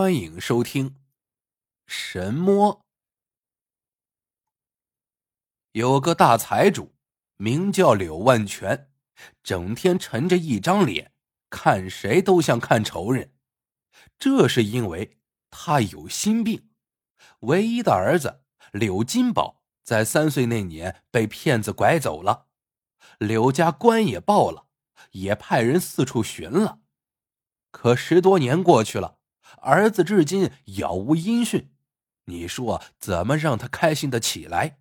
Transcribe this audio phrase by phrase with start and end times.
[0.00, 0.90] 欢迎收听
[1.84, 2.72] 《神摸》。
[5.72, 6.94] 有个大财主，
[7.36, 8.92] 名叫柳万全，
[9.42, 11.12] 整天沉着一张脸，
[11.50, 13.34] 看谁都像看仇人。
[14.20, 15.18] 这是因为
[15.50, 16.70] 他有心病。
[17.40, 22.46] 唯一的儿子柳金宝在三岁那年被骗子拐走了，
[23.18, 24.68] 柳家官也报了，
[25.10, 26.82] 也派人四处寻了。
[27.72, 29.17] 可十多年过去了，
[29.62, 31.70] 儿子至今杳无音讯，
[32.24, 34.78] 你说怎么让他开心的起来？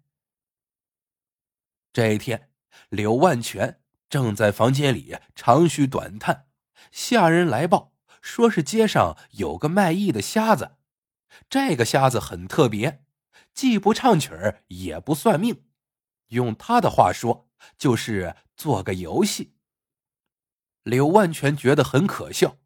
[1.94, 2.52] 这一天，
[2.90, 6.48] 柳万全正在房间里长吁短叹，
[6.92, 10.78] 下人来报说是街上有个卖艺的瞎子，
[11.50, 13.04] 这个瞎子很特别，
[13.54, 15.64] 既不唱曲儿，也不算命，
[16.28, 19.56] 用他的话说，就是做个游戏。
[20.84, 22.58] 柳万全觉得很可笑。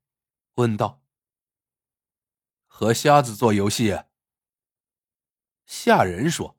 [0.55, 1.00] 问道
[2.81, 4.05] ：“和瞎子做游戏？”
[5.67, 6.57] 下人说：“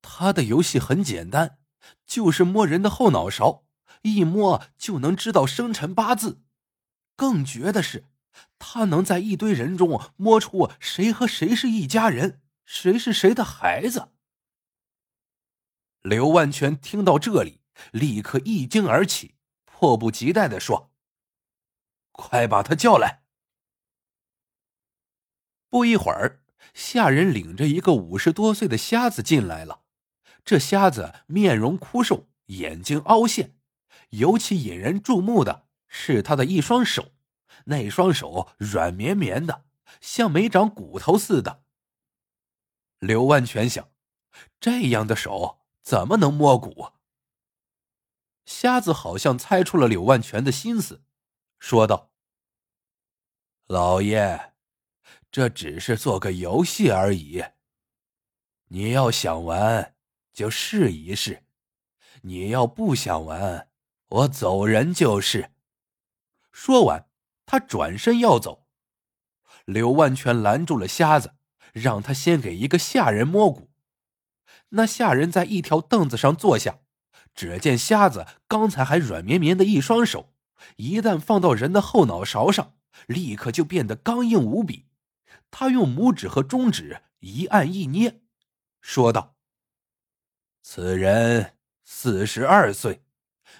[0.00, 1.58] 他的游戏很简单，
[2.06, 3.66] 就是摸人的后脑勺，
[4.02, 6.44] 一摸就能知道生辰八字。
[7.16, 8.04] 更绝的是，
[8.60, 14.12] 他能在一堆人中摸出谁和谁是一家人，谁是谁的孩子。”
[16.02, 20.92] 刘万全听到这里，立刻一惊而起，迫不及待的说。
[22.12, 23.24] 快把他叫来！
[25.70, 29.82] 不一会儿，下人领着一个五十多岁的瞎子进来了。
[30.44, 33.56] 这瞎子面容枯瘦，眼睛凹陷，
[34.10, 37.12] 尤其引人注目的是他的一双手，
[37.66, 39.66] 那双手软绵绵的，
[40.00, 41.64] 像没长骨头似的。
[42.98, 43.90] 刘万全想，
[44.58, 46.92] 这样的手怎么能摸骨？
[48.46, 51.02] 瞎子好像猜出了柳万全的心思。
[51.58, 52.10] 说道
[53.68, 54.54] ：“老爷，
[55.30, 57.44] 这只是做个游戏而已。
[58.68, 59.94] 你要想玩，
[60.32, 61.42] 就试一试；
[62.22, 63.68] 你要不想玩，
[64.08, 65.52] 我走人就是。”
[66.52, 67.06] 说完，
[67.46, 68.66] 他转身要走。
[69.64, 71.34] 柳万全拦住了瞎子，
[71.72, 73.70] 让他先给一个下人摸骨。
[74.70, 76.80] 那下人在一条凳子上坐下，
[77.34, 80.34] 只见瞎子刚才还软绵绵的一双手。
[80.76, 82.74] 一旦放到人的后脑勺上，
[83.06, 84.87] 立刻就变得刚硬无比。
[85.50, 88.20] 他用拇指和中指一按一捏，
[88.80, 89.36] 说道
[90.62, 93.02] ：“此人四十二岁，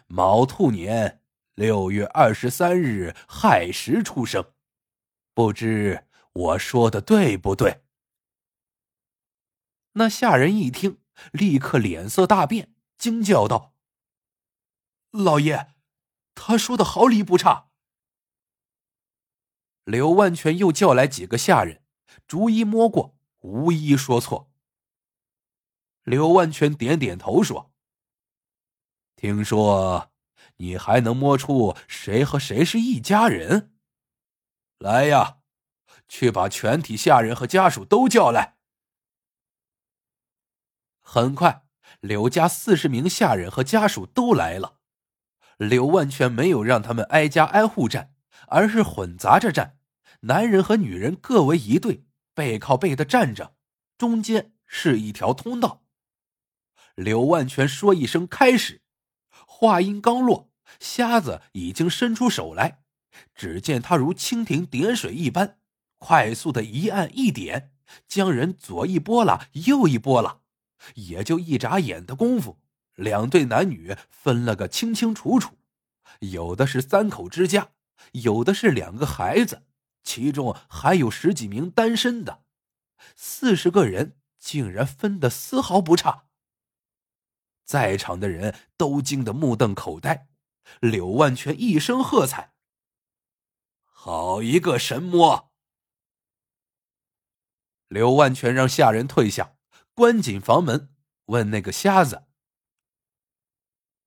[0.07, 1.23] 卯兔年
[1.55, 4.53] 六月二十三日亥时出生，
[5.35, 7.85] 不知我说的对不对？”
[9.95, 11.01] 那下人一听，
[11.33, 13.75] 立刻脸色大变，惊叫道
[15.11, 15.75] ：“老爷！”
[16.41, 17.68] 他说的毫厘不差。
[19.89, 21.83] 刘万全又叫来几个下人，
[22.27, 24.53] 逐一摸过，无一说错。
[26.03, 27.73] 刘万全点点头说
[29.17, 30.13] ：“听说
[30.59, 33.73] 你还能摸出谁和谁是一家人？
[34.79, 35.39] 来呀，
[36.07, 38.59] 去把全体下人和家属都叫来。”
[41.01, 41.65] 很快，
[42.01, 44.81] 刘家四十名下人和家属都来了。
[45.57, 48.15] 柳万全没有让他们挨家挨户站，
[48.49, 49.78] 而是混杂着站，
[50.21, 53.55] 男人和女人各为一队，背靠背的站着，
[53.97, 55.85] 中间是一条通道。
[56.97, 58.83] 柳万全说一声“开始”，
[59.47, 62.83] 话音刚落，瞎子已经伸出手来，
[63.35, 65.59] 只见他如蜻蜓点水一般，
[65.99, 67.73] 快速的一按一点，
[68.09, 70.41] 将人左一拨拉，右一拨拉，
[70.97, 72.59] 也就一眨眼的功夫。
[72.97, 75.57] 两对男女分了个清清楚楚，
[76.19, 77.69] 有的是三口之家，
[78.11, 79.63] 有的是两个孩子，
[80.09, 82.43] 其中还有十几名单身的，
[83.15, 86.29] 四十个人竟然分得丝毫不差。
[87.67, 90.31] 在场的人都惊得目瞪口呆，
[90.81, 92.55] 柳万全一声喝彩
[93.85, 95.53] ：“好一个神魔！”
[97.89, 99.57] 柳万全让下人退下，
[99.93, 100.89] 关紧房门，
[101.27, 102.25] 问那个瞎子。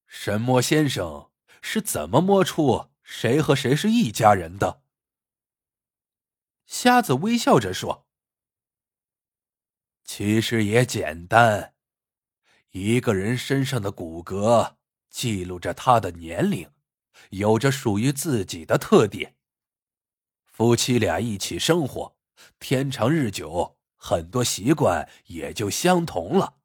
[0.07, 1.29] 神魔先生
[1.61, 4.81] 是怎么摸出谁和谁是一家人的？
[6.71, 8.07] 瞎子微笑着说
[10.05, 11.73] ：“其实也简单，
[12.69, 14.75] 一个人身上的骨骼
[15.09, 16.71] 记录着他的年龄，
[17.31, 19.35] 有着属于自己的特点。
[20.45, 22.15] 夫妻俩一起生活，
[22.57, 26.55] 天长日久，很多习惯也就相同了，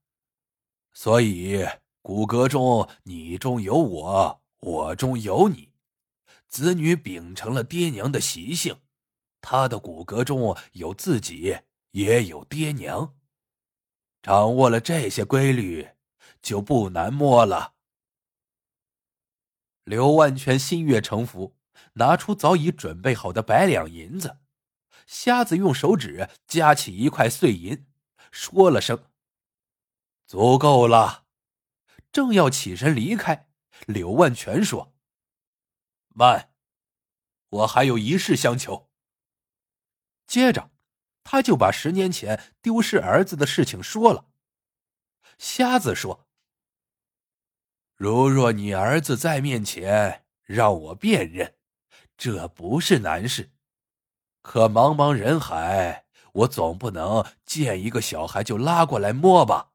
[0.93, 1.67] 所以。”
[2.01, 5.73] 骨骼中，你中有我，我中有你，
[6.47, 8.79] 子女秉承了爹娘的习性，
[9.49, 11.61] 他的骨骼中有自己，
[11.93, 13.17] 也有爹娘。
[14.21, 15.91] 掌握了这些规律，
[16.43, 17.75] 就不难摸了。
[19.85, 21.57] 刘万全心悦诚服，
[21.93, 24.41] 拿出早已准备好的百两银子。
[25.07, 27.87] 瞎子用手指夹起一块碎银，
[28.33, 29.05] 说了声
[30.27, 31.25] ：“足够了。”
[32.11, 33.49] 正要起身离开，
[33.87, 34.93] 刘万全说
[36.13, 36.53] ：“慢，
[37.51, 38.86] 我还有一事相求。”
[40.27, 40.71] 接着，
[41.23, 44.27] 他就把十年前丢失儿子的事情说了。
[45.39, 46.27] 瞎子说
[47.95, 51.55] ：“如若你儿子在面前，让我辨认，
[52.17, 53.53] 这不是难事。
[54.43, 59.73] 可茫茫人海，我总不能见一个小孩就拉过来摸吧？”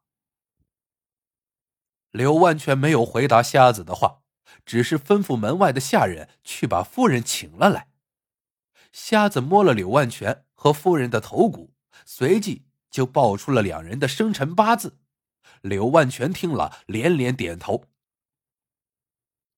[2.11, 4.23] 刘万全没有回答瞎子的话，
[4.65, 7.90] 只是吩咐门外的下人去把夫人请了来。
[8.91, 11.73] 瞎子摸了柳万全和夫人的头骨，
[12.05, 14.99] 随即就报出了两人的生辰八字。
[15.61, 17.85] 柳万全听了，连连点头。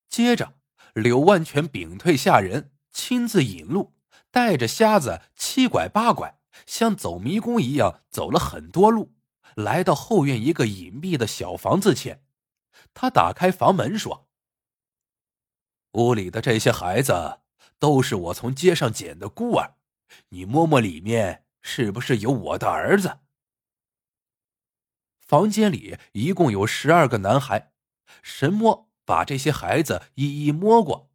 [0.10, 0.54] 接着，
[0.94, 3.94] 柳万全屏退下人，亲自引路，
[4.30, 9.14] 带着瞎子七拐八拐，像走迷宫一样走了很多路，
[9.56, 12.24] 来到后院一个隐蔽的小房子前。
[12.94, 14.28] 他打开房门说
[15.94, 17.40] ：“屋里的这些孩子。”
[17.84, 19.74] 都是我从街上捡的孤儿，
[20.30, 23.20] 你摸摸里面是不是有我的儿子？
[25.20, 27.74] 房间里一共有十二个男孩，
[28.22, 31.12] 神摸把这些孩子一一摸过。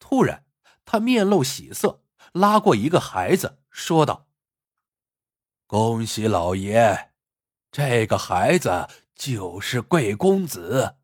[0.00, 0.44] 突然，
[0.84, 2.02] 他面露喜色，
[2.32, 4.26] 拉过一个孩子，说道
[5.68, 7.12] ：“恭喜老爷，
[7.70, 10.96] 这个孩子就是贵公子。”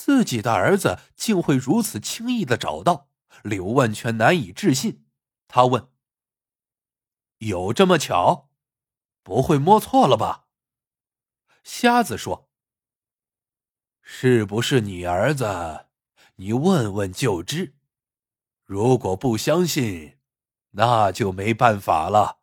[0.00, 3.10] 自己的儿子竟会如此轻易的找到，
[3.42, 5.04] 柳万全难以置信。
[5.46, 5.90] 他问
[7.36, 8.48] ：“有这么巧？
[9.22, 10.46] 不会摸错了吧？”
[11.62, 12.48] 瞎子说
[14.00, 15.88] ：“是不是你儿子？
[16.36, 17.76] 你问问就知。
[18.64, 20.18] 如果不相信，
[20.70, 22.38] 那就没办法了。”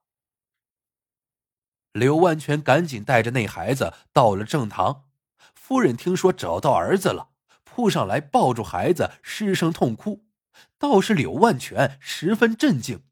[1.92, 5.10] 柳万全赶紧带着那孩子到了正堂。
[5.56, 7.31] 夫人听说找到儿子了。
[7.77, 10.25] 扑上来抱住孩子，失声痛哭。
[10.79, 13.03] 倒是柳万全十分震惊，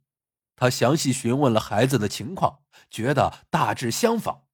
[0.56, 4.48] 他详细询问了孩子的情况，觉得大致相仿。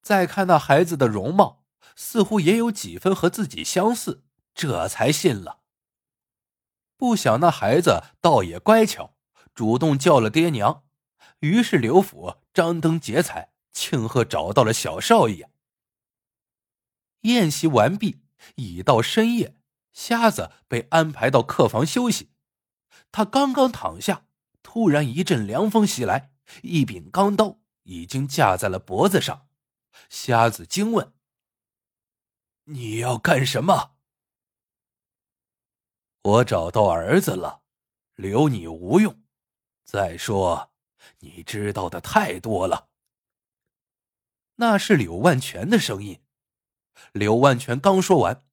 [0.00, 1.64] 再看那孩子的容貌，
[1.96, 4.22] 似乎也有几分和自己相似，
[4.54, 5.62] 这才信了。
[6.96, 9.16] 不想那孩子倒也乖巧，
[9.56, 10.84] 主动叫了爹娘。
[11.40, 15.50] 于是刘府张灯结彩，庆贺找到了小少爷。
[17.22, 18.20] 宴席完毕。
[18.56, 19.56] 已到深夜，
[19.92, 22.30] 瞎子被安排到客房休息。
[23.10, 24.26] 他刚刚躺下，
[24.62, 26.32] 突然一阵凉风袭来，
[26.62, 29.48] 一柄钢刀已经架在了脖子上。
[30.08, 31.12] 瞎子惊问
[32.64, 33.96] ：“你要干什么
[36.22, 37.62] ？”“我找到儿子了，
[38.14, 39.22] 留你无用。
[39.84, 40.72] 再说，
[41.20, 42.90] 你知道的太多了。”
[44.60, 46.20] 那是柳万全的声音。
[47.12, 48.44] 柳万全刚说完，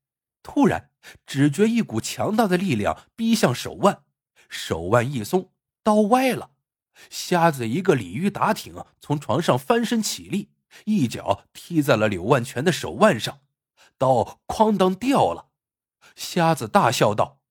[0.44, 0.92] 突然
[1.26, 4.04] 只觉一股强大的力量逼向手腕，
[4.50, 5.52] 手腕一松，
[5.84, 6.52] 刀歪了。
[7.10, 10.52] 瞎子一个鲤鱼打挺，从床上翻身起立，
[10.86, 13.42] 一脚踢在了柳万全的手腕上，
[13.98, 15.50] 刀哐当掉了。
[16.16, 17.42] 瞎子大笑道：“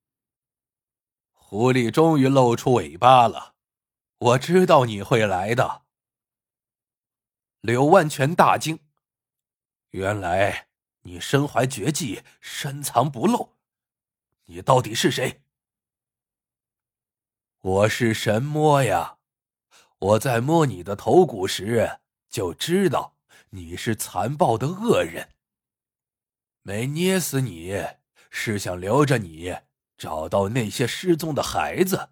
[1.35, 3.55] 狐狸终于露出尾巴了，
[4.19, 5.83] 我知道你会来的。”
[7.61, 8.79] 柳万全大惊，
[9.91, 10.69] 原来。
[11.05, 13.55] 你身怀绝技，深藏不露。
[14.47, 15.43] 你到底是谁？
[17.61, 19.19] 我是神摸呀！
[19.99, 23.17] 我在摸你的头骨时，就知道
[23.51, 25.35] 你是残暴的恶人。
[26.63, 27.75] 没捏死你，
[28.31, 29.55] 是想留着你，
[29.99, 32.11] 找到那些失踪的孩子。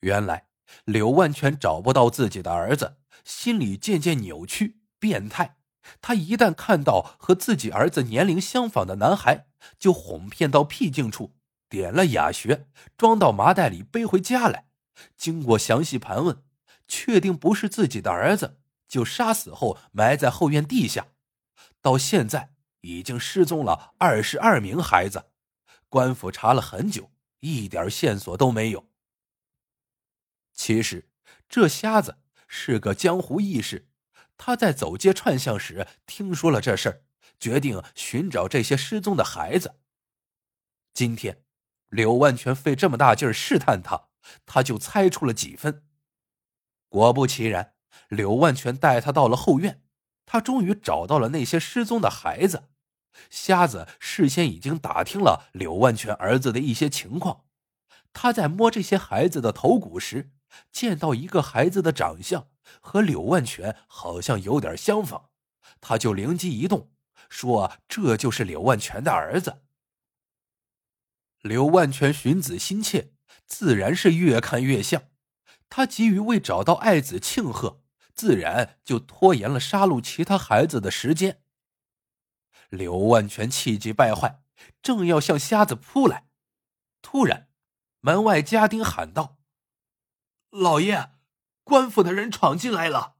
[0.00, 0.48] 原来
[0.84, 5.56] 柳万全找不到自己的儿子，心里渐渐扭曲、变态。
[6.00, 9.46] 他一旦看到和自己儿子年龄相仿的男孩，
[9.78, 11.34] 就哄骗到僻静处，
[11.68, 14.66] 点了哑穴，装到麻袋里背回家来。
[15.16, 16.42] 经过详细盘问，
[16.86, 21.08] 确定不是自己的儿子，就杀死后埋在后院地下。
[21.80, 25.26] 到现在已经失踪了二十二名孩子，
[25.88, 27.10] 官府查了很久，
[27.40, 28.88] 一点线索都没有。
[30.54, 31.08] 其实
[31.48, 33.88] 这瞎子是个江湖义士。
[34.36, 37.02] 他在走街串巷时听说了这事儿，
[37.38, 39.76] 决定寻找这些失踪的孩子。
[40.92, 41.42] 今天，
[41.88, 44.08] 柳万全费这么大劲儿试探他，
[44.46, 45.84] 他就猜出了几分。
[46.88, 47.74] 果不其然，
[48.08, 49.82] 柳万全带他到了后院，
[50.26, 52.70] 他终于找到了那些失踪的孩子。
[53.30, 57.44] 瞎子事先已经打听了柳万全儿子的一些情况，
[58.12, 60.32] 他在摸这些孩子的头骨时，
[60.72, 62.48] 见到一个孩子的长相
[62.80, 65.30] 和柳万全好像有点相仿，
[65.80, 66.90] 他就灵机一动，
[67.28, 69.62] 说这就是柳万全的儿子。
[71.40, 73.12] 柳万全寻子心切，
[73.46, 75.10] 自然是越看越像。
[75.68, 77.82] 他急于为找到爱子庆贺，
[78.14, 81.42] 自然就拖延了杀戮其他孩子的时间。
[82.70, 84.42] 柳万全气急败坏，
[84.82, 86.28] 正要向瞎子扑来，
[87.02, 87.48] 突然，
[88.00, 89.38] 门外家丁喊道
[90.50, 91.13] ：“老爷，
[91.64, 93.16] 官府的人闯进来了。”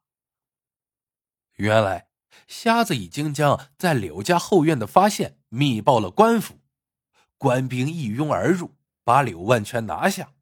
[1.56, 2.08] 原来，
[2.46, 6.60] 瞎子已经将在柳家后院的发现密报了官府，
[7.36, 10.34] 官兵一拥而入，把柳万全拿下。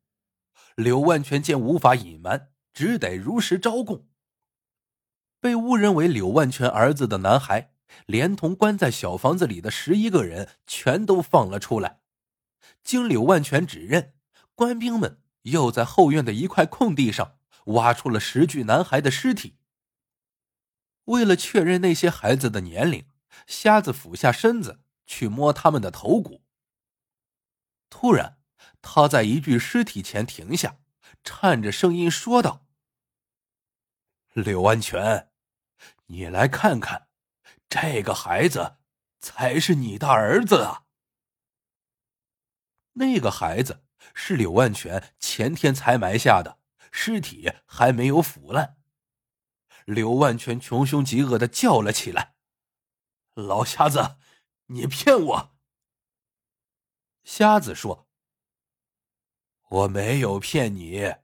[0.75, 4.07] 柳万全见无法隐瞒，只得如实招供。
[5.41, 7.71] 被误认为柳万全儿子的男孩。
[8.07, 12.01] 连同关在小房子里的十一个人，全都放了出来。
[12.83, 14.15] 经柳万全指认，
[14.55, 19.59] 官兵们又在后院的一块空地上挖出了十具男孩的尸体。
[21.05, 23.09] 为了确认那些孩子的年龄，
[23.47, 26.45] 瞎子俯下身子去摸他们的头骨。
[27.91, 28.39] 突然，
[28.81, 30.79] 他在一具尸体前停下，
[31.25, 32.67] 颤着声音说道
[34.35, 35.31] ：“柳万全，
[36.07, 37.09] 你来看看。”
[37.69, 38.77] 这个孩子
[39.19, 40.85] 才是你的儿子啊！
[42.93, 46.59] 那个孩子是柳万全前天才埋下的，
[46.93, 48.77] 尸体还没有腐烂。
[49.85, 52.37] 刘万全穷凶极恶的叫了起来
[53.35, 54.19] ：“老瞎子，
[54.67, 55.57] 你骗我！”
[57.25, 58.09] 瞎子说
[59.69, 61.17] ：“我没有骗你，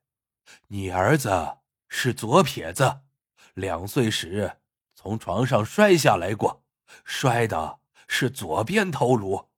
[0.67, 1.59] 你儿子
[1.89, 3.03] 是左撇子，
[3.55, 4.57] 两岁时。”
[5.01, 6.65] 从床上摔下来过，
[7.05, 9.49] 摔的是左边头颅。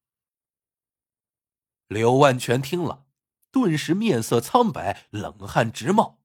[1.86, 3.06] 刘万全听了，
[3.50, 6.20] 顿时面色苍白，冷汗直冒。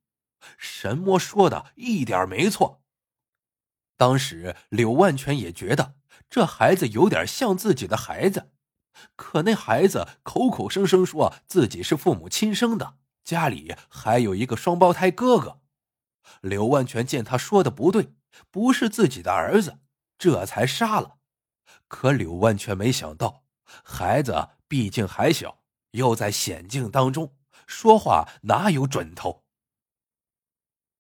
[0.58, 2.84] 神魔说的一点没错。
[3.98, 5.96] 当时柳万全也觉得
[6.30, 8.52] 这孩子有点像自己的孩子，
[9.16, 15.62] 可那孩子口口声声说自己是父母亲生的，家里还有一个双胞胎哥哥。
[16.42, 18.14] 柳万全见他说的不对。
[18.52, 19.80] 不是自己的儿子，
[20.18, 21.20] 这才杀了。
[21.88, 25.64] 可柳万却没想到，孩子毕竟还小，
[25.96, 27.36] 又在险境当中，
[27.66, 29.46] 说话哪有准头。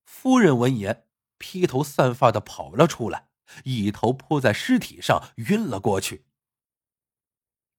[0.04, 3.30] 夫人闻言，披头散发的跑了出来，
[3.64, 6.25] 一头扑在尸体上，晕了过去。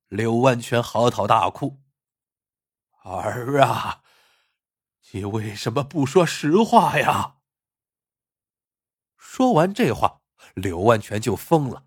[0.08, 1.82] 柳万全嚎啕大哭
[3.02, 4.04] ：“儿啊，
[5.10, 7.38] 你为什么不说实话呀？”
[9.16, 10.22] 说完这话，
[10.54, 11.86] 柳万全就疯了。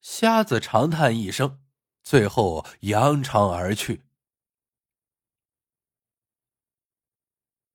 [0.00, 1.60] 瞎子长叹一声，
[2.02, 4.02] 最后扬长而去。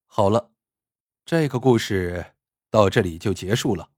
[0.06, 0.54] 好了，
[1.26, 2.36] 这个故事
[2.70, 3.92] 到这里就结束了。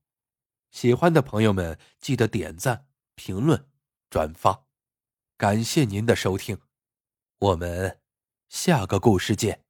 [0.72, 3.70] 喜欢的朋友们记得点赞、评论、
[4.10, 4.66] 转发，
[5.38, 6.60] 感谢您的收听，
[7.40, 8.02] 我们
[8.50, 9.67] 下个故事见。